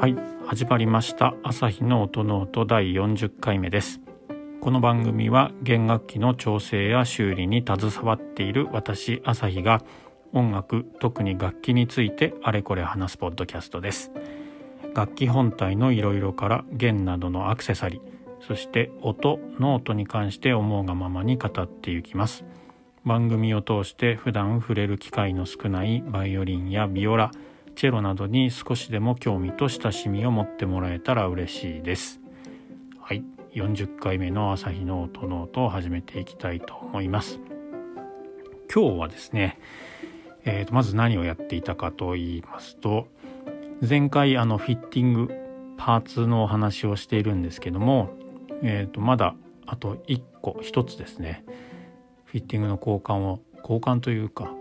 [0.00, 1.34] はい始まりました。
[1.42, 4.00] 朝日の音ノート第40回目です。
[4.62, 9.82] この番組は弦楽器の調整や修理に携わっている私朝日が
[10.32, 14.10] 音楽特に楽器についてあれこれ話すポッドキャストです。
[14.94, 18.00] 楽器本体のいろいろから弦などのアクセサリー
[18.40, 22.46] そして音ノートに関して思うがままに語っていきます。
[23.04, 27.32] 番組を通して普段触れる機会の少ないバイオリンやビオラ
[27.80, 32.20] チェロなどに少しでも興味と親しみを持ってもらえたら嬉しいです。
[33.00, 37.40] はい、40回目の朝日の音ノートを始めていきたいと思います。
[38.70, 39.58] 今日はですね、
[40.44, 43.08] えー、とまず何をやっていたかと言いますと
[43.80, 45.30] 前回あのフィッティング
[45.78, 48.10] パーツのお話をしているんですけども、
[48.62, 49.34] えー、とまだ
[49.64, 51.46] あと1個1つですね
[52.26, 54.52] フィッティングの交換を交換というか、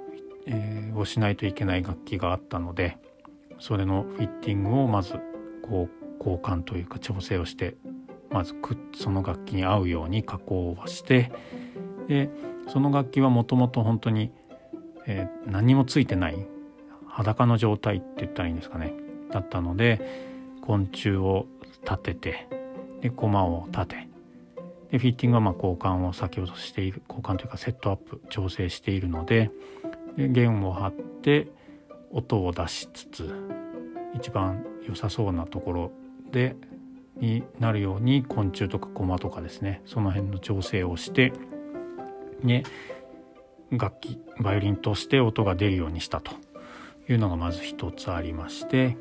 [0.45, 2.97] えー、をしないといけない楽器があったので
[3.60, 5.13] それのフィッティングをまず
[5.63, 7.76] こう交換というか調整をして
[8.29, 8.54] まず
[8.96, 11.32] その楽器に合うように加工をして
[12.07, 12.29] で
[12.68, 14.32] その楽器はもともと本当に、
[15.07, 16.46] えー、何もついてない
[17.07, 18.93] 裸の状態って言ったらいいんですかね
[19.32, 19.99] だったので
[20.62, 21.48] 昆虫を
[21.84, 22.48] 立てて
[23.01, 24.10] で駒を立て
[24.91, 29.51] でフィッティングはま交換を先ほどしている交換というかセットアップ調整しているので
[30.18, 31.48] で弦を張って
[32.12, 33.34] 音を出しつつ
[34.15, 35.91] 一番良さそうなところ
[36.32, 36.55] で
[37.18, 39.82] になるように昆虫とか駒とかですね。
[39.85, 41.34] その辺の調整をして
[42.41, 42.63] ね
[43.71, 46.32] 楽器バイオリンとして音が出るようにしたと
[47.10, 48.98] いうのがまず一つありまして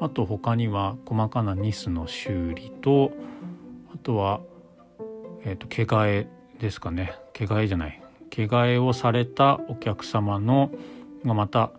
[0.00, 3.12] あと他には細かなニスの修理と
[3.94, 4.40] あとは、
[5.44, 6.26] えーと、毛替え
[6.58, 7.14] ですかね。
[7.32, 8.02] 毛替えじゃない。
[8.30, 10.70] 毛替えをされたお客様の
[11.24, 11.70] がまた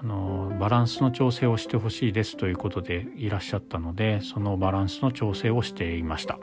[0.00, 6.38] あのバランスの調整をしてほしいですということでいらっしゃったのでそのバランスの調整をしていました。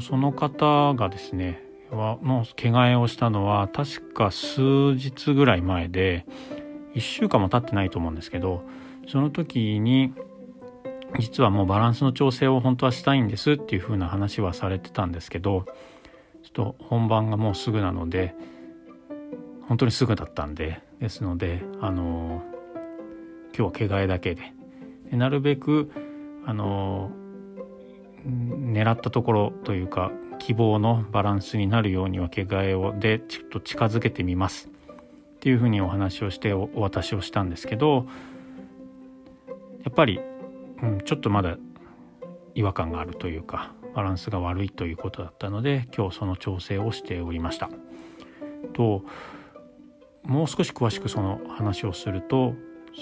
[0.00, 6.24] その方がですねはの毛替えをしたのは確か数日ぐらい前で
[6.94, 8.62] 1週間も経ってないと思うんですけど
[9.08, 10.14] その時に
[11.18, 15.66] 実はもうバランスの調整を本当はしたいんですっていう風な話はされてたんですけど
[16.44, 18.34] ちょっと本番がもうすぐなので
[19.70, 22.42] 本当にすぐだったんでですのであの
[23.56, 24.52] 今日は毛替えだけで
[25.12, 25.92] でなるべく
[26.44, 27.12] あの
[28.26, 30.10] 狙ったところというか
[30.40, 38.06] 希望のバランスになるようには毛替えをでちょっと近づけてみますっていうふうにお話をしてお渡しをしたんですけど
[39.84, 40.18] やっぱり、
[40.82, 41.58] うん、ちょっとまだ
[42.56, 47.70] 違和感があるというかバランスが悪いということだったので今日その調整をしておりました。
[48.72, 49.04] と
[50.24, 52.54] もう少し詳しくその話をすると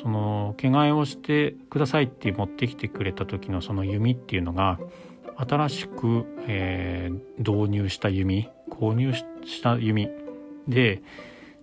[0.02, 4.78] その毛替えをしてくださいって持ってきてくれた時のその弓っていうのが
[5.36, 10.08] 新しく、えー、導入した弓購入した弓
[10.66, 11.02] で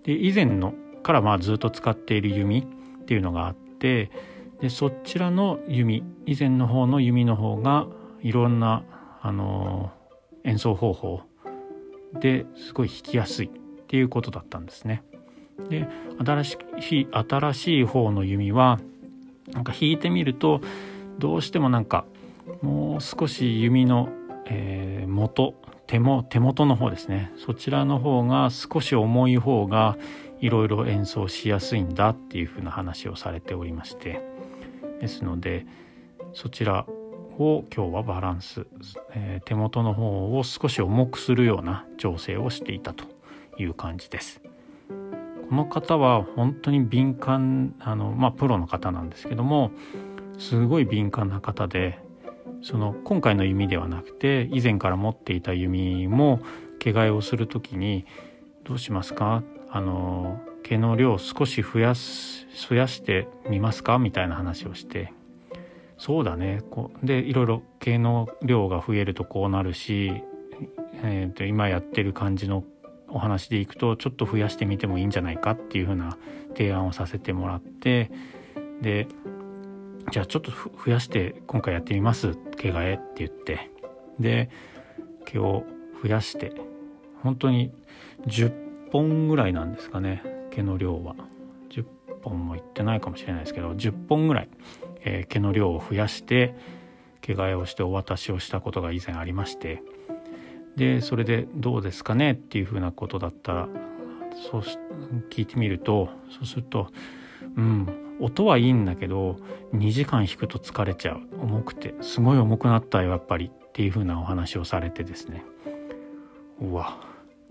[0.03, 0.73] で以前の
[1.03, 4.09] からまあずっと使っている弓っていうのがあって
[4.61, 7.87] でそちらの弓以前の方の弓の方が
[8.25, 8.83] いろんな、
[9.21, 9.91] あの、
[10.43, 11.21] 演奏方法
[12.19, 13.49] ですごい弾きやすいっ
[13.85, 15.03] ていうことだったんですね。
[15.69, 15.87] で
[16.23, 16.57] 新し
[16.91, 18.79] い新しい方の弓は
[19.51, 20.61] なんか弾いてみると
[21.19, 22.05] どうしてもなんか
[22.61, 24.09] もう少し弓の、
[24.45, 25.55] えー、元
[25.87, 29.97] 手も手元の方ですねそちらの方が少し重い方が
[30.41, 34.21] いろいろ演奏しやすいんだっていうふうな話をされておりまして
[34.99, 35.65] ですので
[36.33, 36.85] そちら
[37.37, 38.65] を今日はバランス、
[39.13, 43.05] えー、手元の方を少し重くするような調整をしていたと
[43.57, 44.44] いう感じです。
[45.49, 49.71] この方は本当に敏感あのまあプロの方なんですけども
[50.37, 51.99] すごい敏感な方で
[52.61, 56.39] その今回の弓ではなくて以前から持っていた弓も
[56.79, 58.05] 毛替えをする時に
[58.65, 59.43] 「どうしますか？
[59.69, 65.13] あの毛の量を少し増やす増やしてみますか?」みたいな話をして
[65.97, 70.11] 「そうだね」こうでいろいろ毛の量が増えるとこうなるし、
[71.03, 72.63] えー、と今やってる感じの
[73.07, 76.17] お話でいくとちょっと増やしてみてもいいんじゃないかっていうふうな
[76.49, 78.11] 提案をさせてもらって
[78.81, 79.07] で
[80.11, 83.71] じゃあちょっと増やして今回やってみます毛替えって言って。
[84.19, 84.49] で
[85.25, 85.65] 毛を
[86.01, 86.53] 増やして
[87.21, 87.71] 本当に
[88.27, 91.15] 10本ぐらいなんですかね毛の量は。
[91.69, 91.85] 10
[92.23, 94.49] 本もいってないかもしれないですけど10本ぐらい、
[95.01, 96.55] えー、毛の量を増やして
[97.21, 99.83] 毛替えをしてお渡しをしたことが以前ありまして
[100.75, 102.33] でそれでどうですかね？
[102.33, 103.67] っていうふうなことだったら
[104.51, 104.63] そう
[105.29, 106.89] 聞いてみるとそうすると
[107.55, 109.39] うん音はいいんだけど
[109.73, 111.21] 2時間弾くと疲れちゃう。
[111.41, 113.51] 重くてすごい重くなったよやっぱり。
[113.53, 115.43] っていう風なお話をされてですね。
[116.61, 116.97] うわ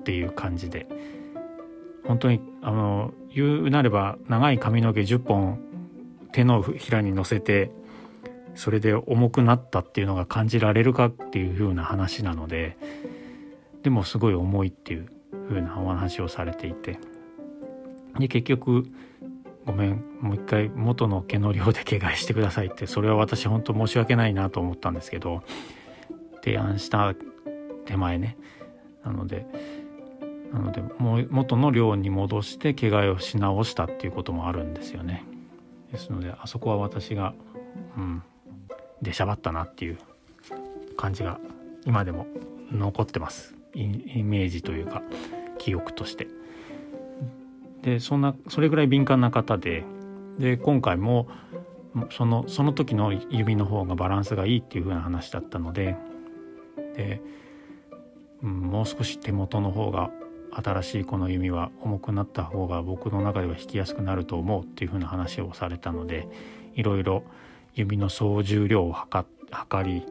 [0.00, 0.88] っていう感じで。
[2.06, 5.58] 本当にあの言うなれば長い髪の毛10本
[6.32, 7.70] 手のひらに乗せて
[8.54, 12.76] それで重くなったっていうのが感じられるかっていう風な話なので
[13.84, 15.08] でもすごい重いっていう
[15.48, 16.98] 風なお話をされていて。
[18.18, 18.84] で結局
[19.66, 25.42] ごめんもう一回元の毛の量で毛替えしてくださいってそれは私本当申し訳ないなと思ったんですけど
[26.44, 27.14] 提案した
[27.86, 28.36] 手前ね。
[29.04, 29.46] なので
[30.52, 35.24] なのでもう元の量に戻して毛替えをし直したっていうこともあるんですよね。
[35.90, 37.34] ですのであそこは私が
[37.96, 38.22] うん
[39.02, 39.98] 出しゃばったなっていう
[40.96, 41.40] 感じが
[41.84, 42.26] 今でも
[42.70, 43.54] 残ってます。
[43.74, 45.02] イメージというか
[45.58, 46.28] 記憶として。
[47.82, 49.84] でそんなそれぐらい敏感な方で
[50.38, 51.28] で今回も
[52.10, 55.96] そのその時の指の方がバランスがいいっていう風な話だったので
[56.96, 57.20] で、
[58.42, 60.10] うん、もう少し手元の方が
[60.50, 66.28] 新しいこの弓は重くなった方が僕の中では弾きやすくなると思うっていう風な話をされたので
[66.74, 67.22] いろいろ
[67.74, 69.26] 指の総重量を測
[69.84, 70.06] り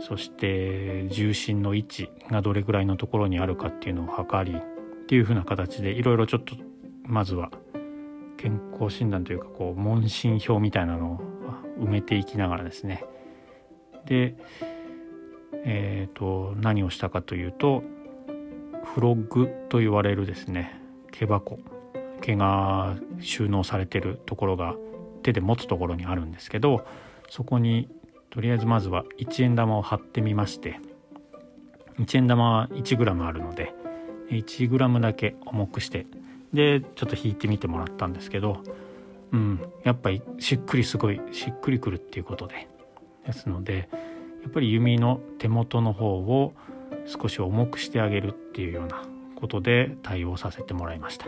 [0.00, 6.56] そして重心の位置がどれぐらいのところにあるかっていうのを測りっていう風な形でいろいろちょっと
[7.04, 7.50] まずは
[8.36, 11.20] 健康診断というかこう問診票みたいなのを
[11.80, 13.04] 埋めていきながらですね。
[14.06, 14.36] で
[15.64, 17.82] えーと、何をしたかというと
[18.94, 20.80] フロッグと言われるですね
[21.12, 21.58] 毛箱
[22.20, 24.76] 毛が収納されてるところが
[25.22, 26.86] 手で持つところにあるんですけど
[27.28, 27.88] そこに
[28.30, 30.80] とりあえずまずは1円玉を貼ってみまして
[31.98, 33.74] 1円玉は 1g あるので
[34.30, 36.06] 1g だけ重くして
[36.52, 38.62] でちょっと弾いてみてもらったんですけど、
[39.32, 42.68] うん、やっぱりしっくりすごいしっくりくるっていうことで
[43.26, 43.88] ですので
[44.42, 46.54] やっぱり弓の手元の方を
[47.06, 49.02] 少し重くしてあげるっていうような
[49.36, 51.26] ことで対応させてもらいました。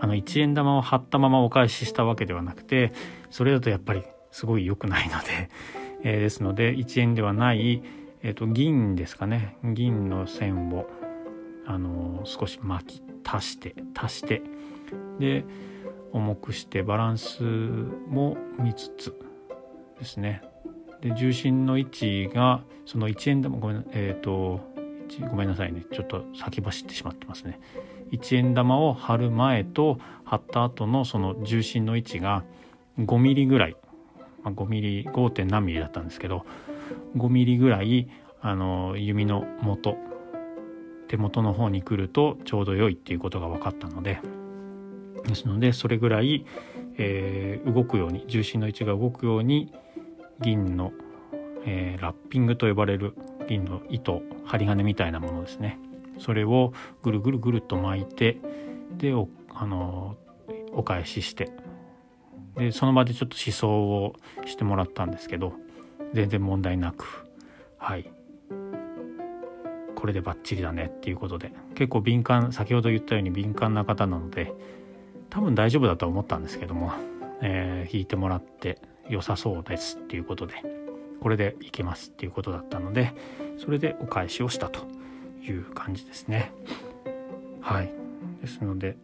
[0.00, 2.92] あの1円玉を貼ったままお返ししたわけではなくて
[3.30, 5.48] それだとやっぱりすごい良くないので、
[6.04, 7.82] えー、ですので1円ではない、
[8.22, 9.56] えーと、銀ですかね。
[9.64, 10.86] 銀の線を
[11.66, 14.42] あの少し巻き足して足して
[15.18, 15.44] で
[16.12, 19.18] 重くしてバランスも見つつ
[19.98, 20.42] ですね。
[21.00, 24.60] で重心の位置がその1円玉ごめんえっ、ー、と
[25.30, 25.84] ごめんなさいね。
[25.90, 27.58] ちょっと先走ってしまってますね。
[28.12, 32.44] 1円玉を貼る前と貼った後のその重心の位置が
[32.98, 33.76] 5ミリぐらい、
[34.44, 35.30] まあ、5ミリ 5.
[35.30, 36.44] 点何ミリだったんですけど
[37.16, 38.08] 5ミリぐらい
[38.40, 39.96] あの弓の元
[41.08, 44.20] 手元の方に来るとちょうど良いっていうことが分かったので
[45.26, 46.44] ですのでそれぐらい、
[46.98, 49.72] えー、動くように重心の位置が動くように
[50.40, 50.92] 銀の、
[51.64, 53.14] えー、ラッピングと呼ばれる
[53.48, 55.78] 銀の糸針金みたいなものですね
[56.18, 58.38] それをぐるぐるぐるっと巻いて
[58.98, 60.16] でおあの
[60.72, 61.50] お返しして
[62.56, 64.16] でその場でちょっと思想を
[64.46, 65.54] してもらったんですけど
[66.12, 67.26] 全然問題なく
[67.78, 68.10] はい。
[69.94, 74.52] これでバッチリだねっていうことで結構敏感先ほど言ったように敏感な方なので
[75.30, 76.92] 多分大丈夫だと思ったんですけども、
[77.40, 78.78] えー、弾いてもらって
[79.08, 80.54] 良さそうですっていうことで
[81.22, 83.14] これでいけますっていうことだったので
[83.58, 84.86] それでお返しをしたと
[85.42, 86.52] いう感じですね。
[87.62, 87.90] はい。
[88.42, 88.98] ですので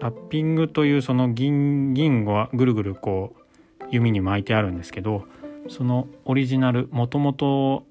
[0.00, 3.34] ラッピングというその銀銀はぐるぐるこ
[3.80, 5.24] う弓に巻いてあるんですけど
[5.68, 7.84] そのオリジナルもともと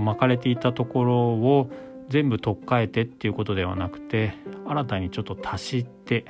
[0.00, 1.70] 巻かれていたところを
[2.08, 4.34] 全部取っ替えてっていうことではなくて
[4.66, 6.24] 新たにちょっと足して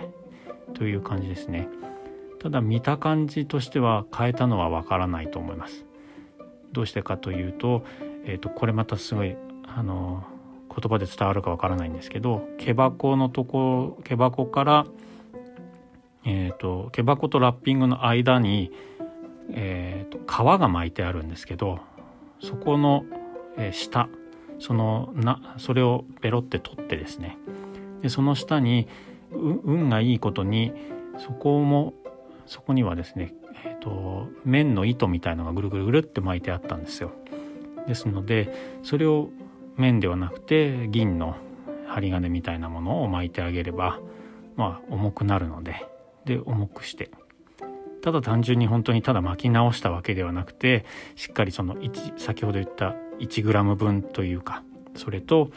[0.74, 1.68] という感じですね。
[2.40, 5.86] ただ見た感じとしては変えたのはわからないと思います。
[6.72, 7.84] どうしてかというと,、
[8.26, 10.24] えーと、これまたすごいあの
[10.76, 14.86] 言葉で伝わるかわからないんですけど毛箱のとこ毛箱から
[16.26, 18.72] えーと、毛箱とラッピングの間に、
[19.50, 21.80] えーと、皮が巻いてあるんですけど
[22.40, 23.04] そこの
[23.56, 24.08] え下
[24.58, 27.36] そのなそれをペロって取ってですね
[28.02, 28.88] でその下に
[29.32, 30.72] 運がいいことに
[31.18, 31.94] そこも
[32.46, 37.10] そこにはですね、えーと、綿の糸みたいのがぐるぐるぐるって巻いてあったんですよ。
[37.86, 38.52] ですので
[38.82, 39.30] それを
[39.76, 41.36] 綿ではなくて銀の
[41.86, 44.00] 針金みたいなものを巻いてあげれば
[44.56, 45.86] まあ重くなるので
[46.24, 47.10] で重くして
[48.02, 50.84] ただ単純に本当にただ巻き直したわけではなくて
[51.16, 54.62] しっかりその1先ほど言った 1g 分というか
[54.94, 55.50] それと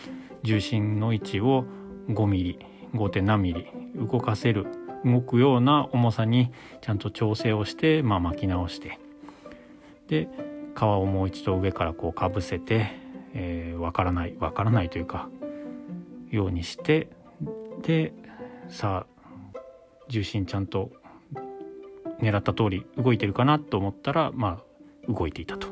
[0.44, 1.66] 重心の位置を
[2.10, 3.10] 5mm5.
[3.10, 4.66] 点何ミリ動かせる
[5.04, 9.00] 動くような重さにちゃんと調整をして、まあ、巻き直して
[10.08, 10.30] で
[10.76, 12.92] 皮をもう一度上からこうかぶせて、
[13.34, 15.30] えー、分からない分からないというか
[16.32, 17.08] ようにして
[17.82, 18.14] で
[18.70, 19.60] さあ
[20.10, 20.92] 重心ちゃんと
[22.20, 24.62] 狙った通り動いてるかなと思ったらま
[25.08, 25.68] あ動いていたと。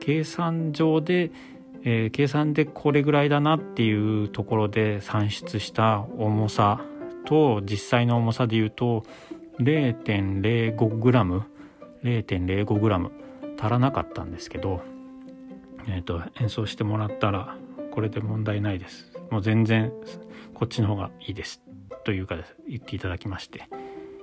[0.00, 1.30] 計算上で、
[1.84, 6.80] えー、計算でこれぐらいだなっていうところで算出した重さ
[7.24, 9.04] と実際の重さで言うと
[9.60, 11.42] 0.05g
[12.02, 13.10] 0.05g
[13.60, 14.82] 足らなかったんですけど、
[15.88, 17.56] えーと、演奏してもらったら
[17.90, 19.12] これで問題ないです。
[19.30, 19.92] もう全然
[20.54, 21.62] こっちの方がいいです。
[22.04, 22.56] というかです。
[22.68, 23.68] 言っていただきまして。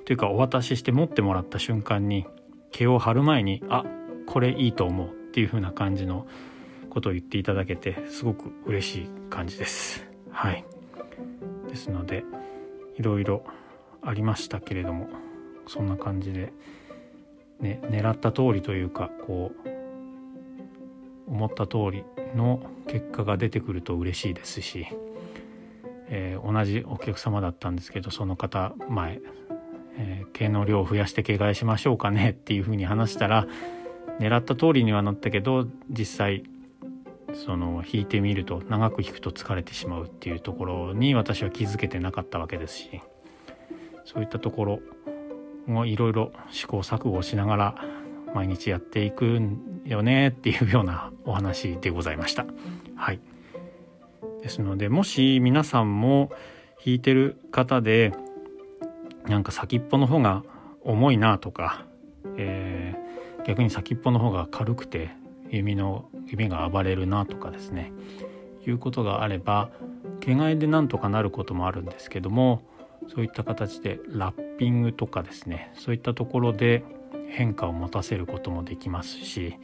[0.05, 2.25] というかお渡しして持ってもらった瞬間に
[2.71, 3.85] 毛を張る前にあ
[4.25, 5.19] これいいと思う。
[5.29, 6.27] っていう風な感じの
[6.89, 10.05] ことを言っていただけてすごく嬉しい感じです。
[10.31, 10.65] はい。
[11.67, 12.23] ですので
[12.97, 13.43] いろいろ
[14.01, 15.07] ありましたけれども
[15.67, 16.51] そんな感じで
[17.59, 19.78] ね狙った通りというかこう
[21.29, 22.03] 思った通り
[22.35, 24.87] の結果が出てくると嬉しいですし、
[26.09, 29.21] えー、同じお客様だったんですけどその方前、
[29.97, 33.47] えー、毛の量を増やして毛替えしましょうかねっていうふうに話したら
[34.19, 36.43] 狙った通りにはなったけど実際
[37.33, 43.01] その弾いてみると長く弾くと疲れてしまうっていうところに私は気づけてなかったわけですし
[44.05, 44.79] そういったところ
[45.67, 47.75] もいろいろ試行錯誤しながら
[48.33, 49.41] 毎日やっていく
[49.85, 52.45] よねっていうようなお話でございました。
[52.95, 53.19] はい、
[54.41, 56.31] ですのでもし皆さんも
[56.83, 58.13] 弾いてる方で
[59.27, 60.43] なんか先っぽの方が
[60.81, 61.85] 重いなとか、
[62.37, 65.11] えー、逆に先っぽの方が軽くて
[65.49, 67.91] 弓の弓が暴れるなとかですね
[68.65, 69.69] いうことがあれば
[70.19, 72.61] 毛替えでなんとかなることもあるんですけども
[73.07, 76.83] そういった形でラッピングとかですねそういったところで
[77.29, 79.57] 変化を持たせることもできますし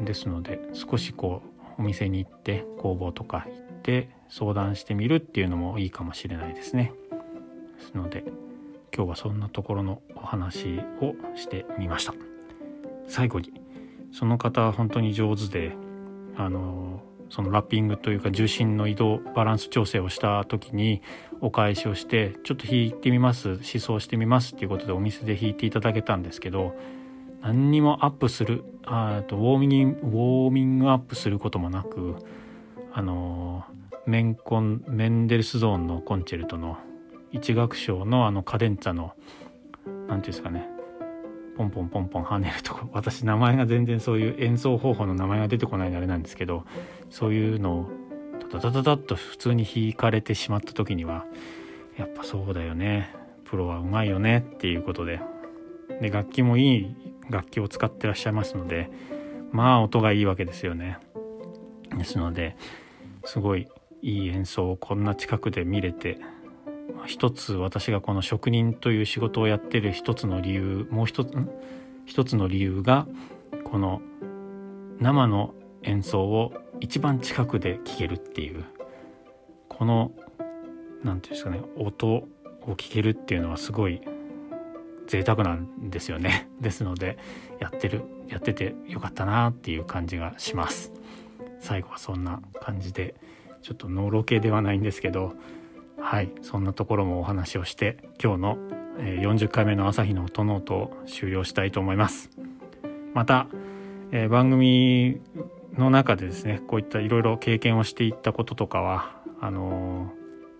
[0.00, 1.42] ですので少しこ
[1.78, 6.92] うお店に行って工房とか行って相談してみるっていうのもいいかもしれないですね。
[7.78, 8.24] ですので
[8.94, 12.14] 今日はそんなところのお話をしてみました。
[13.06, 13.52] 最後に
[14.12, 15.72] その方は本当に上手で
[16.36, 21.02] あのそのラッピングというか重心の移動バランス調整をした時に
[21.40, 26.74] お返しをしてちょっと弾いてみます思想してみますっていうことでお店で弾いていただけたんですけど
[27.42, 32.16] 何にもアップするあとウォーミングウォーミングアップすることもなく
[32.92, 33.64] あの
[34.06, 36.78] メンコンメンデルスゾーンのコンチェルトの
[37.30, 39.12] 一楽章のあのカデンツァの
[39.84, 40.77] 何て言うんですかね
[41.58, 46.64] ポンポンポンポン跳ねるとこ 私名前が全然そういう演奏方法の名前が出てこないのあれなんですけど
[47.10, 47.90] そういうのを
[48.50, 51.26] タタタタッと普通に弾かれてしまった時には
[51.98, 53.12] やっぱそうだよね。
[53.44, 55.20] プロはうまいよねっていうことで。
[56.00, 56.96] で楽器もいい
[57.28, 58.88] 楽器を使ってらっしゃいますので
[59.50, 60.98] まあ音がいいわけですよね。
[61.96, 62.56] ですので
[63.24, 63.68] すごい
[64.00, 66.18] いい演奏をこんな近くで見れて
[67.06, 71.32] 一つ私がこの職人という仕事をやってる一つの理由もう一つ
[72.06, 73.06] 一つの理由が
[73.64, 74.00] この
[75.00, 78.64] 生の演奏を一番近くで聴けるっていう。
[79.78, 80.10] この
[81.04, 82.26] 何て言うんですかね音を
[82.66, 84.00] 聴けるっていうのはすごい
[85.06, 86.48] 贅沢なんですよね。
[86.60, 87.16] ですので
[87.60, 90.92] やってるやっててよかったなっていう感じがします。
[91.60, 93.14] 最後はそんな感じで
[93.62, 95.34] ちょっとのろけではないんですけど
[96.00, 98.58] はいそんなところもお話をして今日の
[98.98, 102.30] 40回目の朝日の音ノートを終了したいと思います。
[103.14, 103.46] また、
[104.10, 105.20] えー、番組
[105.76, 110.12] の中でですねこういったいろいろ経験をしていったこととかはあの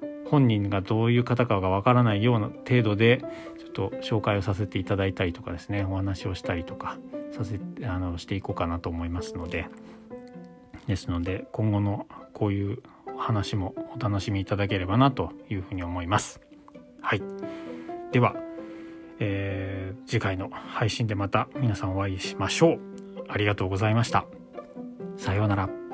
[0.02, 3.24] ー、本人がどういう方かがわからないような程度で
[3.58, 6.98] ちょっと紹介をさせていただいたりとかですねお話をしたりとか
[7.32, 9.68] させあのしていこうかなと思いますので。
[10.88, 12.82] ですので今後のこういう
[13.18, 16.40] 話もお楽しみいただければなというふうに思います。
[17.02, 17.22] はい。
[18.12, 18.34] では、
[19.18, 22.78] えー、次回の配信でまた皆さんお会いしましょう。
[23.28, 24.24] ありがとうございました。
[25.16, 25.87] さようなら。